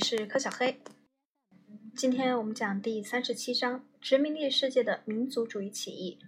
[0.00, 0.80] 是柯小黑。
[1.94, 6.18] 今天我们讲第三十七章：殖民地世界的民族主义起义。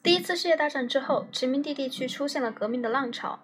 [0.00, 3.42] 第一次世界大战之后，殖民地地区出现了革命的浪潮。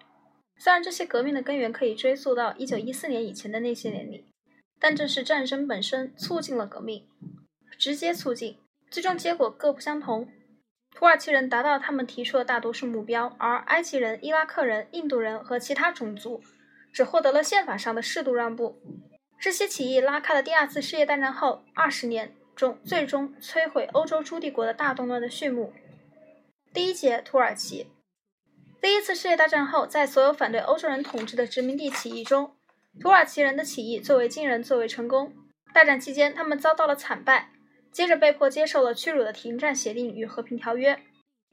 [0.57, 4.25] 虽然这些革命的根源可以追溯到一九一四年以前的那些年里，
[4.79, 7.05] 但正是战争本身促进了革命，
[7.77, 8.57] 直接促进，
[8.89, 10.29] 最终结果各不相同。
[10.91, 16.41] 土耳其人达到他们提出的大多数目标，而埃及人、伊拉克人、印度人和其他种族。
[16.95, 18.81] 只获得了宪法上的适度让步。
[19.37, 25.73] 这些起义拉开了第二次世界大战后二十年中最终摧毁欧洲诸帝国的大动乱的序幕。
[26.73, 27.87] 第一节，土耳其。
[28.81, 32.55] 第一次世界大战后，在所有反对欧洲人统治的殖民地起义中，
[33.01, 35.33] 土耳其人的起义最为惊人，最为成功。
[35.73, 37.49] 大战期间，他们遭到了惨败，
[37.91, 40.97] 接着被迫接受了屈辱的停战协定与和平条约。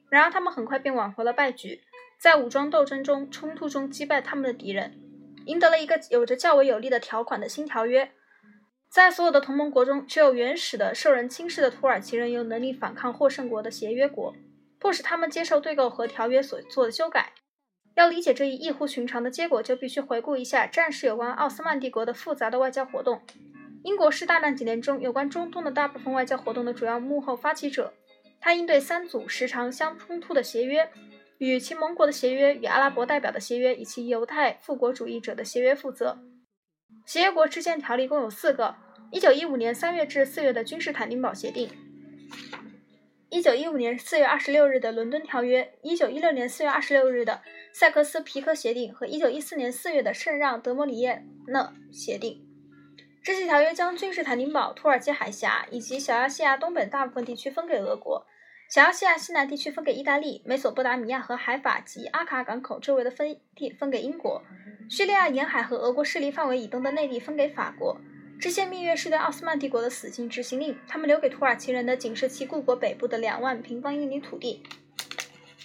[0.09, 1.81] 然而，他们很快便挽回了败局，
[2.17, 5.01] 在武装斗争中冲突中击败他们的敌人。
[5.45, 8.11] 赢得了一个有着较为有利的条款的新条约，
[8.89, 14.33] 在所有的同盟国中，只有原始的受人轻视的土耳其人有能力反抗获胜国的协约国，
[14.79, 17.33] 迫使他们接受对媾和条约所做的修改。
[17.95, 23.21] 要理解这一异乎寻常的结果，就必须回顾一下战时有关奥斯曼帝国的复杂的外交活动。
[23.83, 27.93] 英国是大战几年中有关中东的大部分外交活动的主要幕后发起者，
[28.39, 30.89] 他应对三组时常相冲突的协约。
[31.51, 36.17] 与其盟国的协约、与阿拉伯代表的协约以及犹太复国主义者的协约负责。
[37.05, 38.75] 协约国之间条例共有四个
[39.11, 41.69] ：1915年3月至4月的君士坦丁堡协定
[43.29, 47.41] ；1915年4月26日的伦敦条约；1916年4月26日的
[47.73, 52.41] 塞克斯皮克协定和1914年4月的圣让德摩里耶讷协定。
[53.21, 58.25] 这些条约将君士坦丁堡、土耳其海峡以及小亚细亚东北大部分地区分给俄国。
[58.73, 64.41] 小亚细亚西南地区分给意大利，美索不达米亚和海法及阿卡港口周围的分地分给英国，
[64.89, 68.01] 叙利亚沿海和俄国势力范围以东的内地分给法国。
[68.41, 74.63] 这些密约是对奥斯曼帝国的死刑执行令，他们留给土耳其人的仅是其故国北部的两万平方英里土地。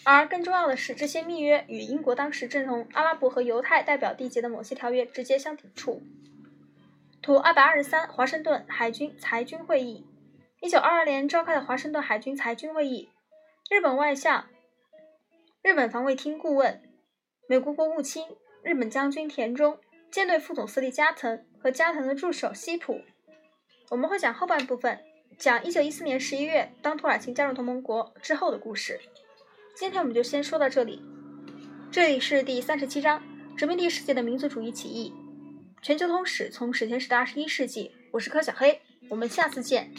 [0.04, 6.02] 而更重要的是，这些密约与英国当时正同阿拉伯和犹太代表缔结的某些条约直接相抵触。
[7.22, 10.04] 图二百二十三，华盛顿海军裁军会议。
[10.60, 13.08] 一九二二年召开的华盛顿海军裁军会议，
[13.70, 14.48] 日本外相、
[15.62, 16.82] 日本防卫厅顾问、
[17.48, 18.26] 美国国务卿、
[18.64, 19.78] 日本将军田中、
[20.10, 23.02] 舰队副总司令加藤和加藤的助手西普。
[23.90, 24.98] 我们会讲后半部分，
[25.38, 29.00] 讲一九一四年十一月当土耳其加入同盟国之后的故事。
[29.76, 31.00] 今天我们就先说到这里。
[31.92, 33.22] 这里是第三十七章：
[33.56, 35.14] 殖民地世界的民族主义起义。
[35.80, 37.94] 全球通史从史前史到二十一世纪。
[38.10, 39.92] 我是柯小黑，我们下次见。